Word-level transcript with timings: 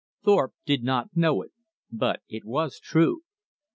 Thorpe 0.23 0.55
did 0.65 0.81
not 0.83 1.15
know 1.15 1.43
it, 1.43 1.51
but 1.91 2.23
it 2.27 2.43
was 2.43 2.79
true. 2.79 3.21